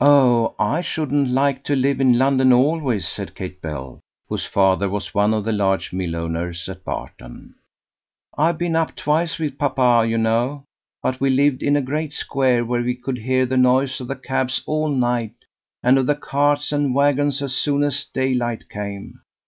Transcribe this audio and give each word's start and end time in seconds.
"Oh, 0.00 0.54
I 0.58 0.80
shouldn't 0.80 1.28
like 1.28 1.62
to 1.64 1.76
live 1.76 2.00
in 2.00 2.16
London 2.16 2.50
always," 2.50 3.06
said 3.06 3.34
Kate 3.34 3.60
Bell, 3.60 4.00
whose 4.26 4.46
father 4.46 4.88
was 4.88 5.12
one 5.12 5.34
of 5.34 5.44
the 5.44 5.52
large 5.52 5.92
mill 5.92 6.16
owners 6.16 6.66
at 6.66 6.82
Barton. 6.82 7.54
"I've 8.38 8.56
been 8.56 8.74
up 8.74 8.96
twice 8.96 9.36
with 9.38 9.58
papa, 9.58 10.06
you 10.08 10.16
know; 10.16 10.64
but 11.02 11.20
we 11.20 11.28
lived 11.28 11.62
in 11.62 11.76
a 11.76 11.82
great 11.82 12.14
square 12.14 12.64
where 12.64 12.80
we 12.80 12.94
could 12.94 13.18
hear 13.18 13.44
the 13.44 13.58
noise 13.58 14.00
of 14.00 14.08
the 14.08 14.16
cabs 14.16 14.62
all 14.64 14.88
night, 14.88 15.34
and 15.82 15.98
of 15.98 16.06
the 16.06 16.14
carts 16.16 16.72
and 16.72 16.94
wagons 16.94 17.42
as 17.42 17.54
soon 17.54 17.82
as 17.84 18.06
daylight 18.06 18.70
came. 18.70 19.20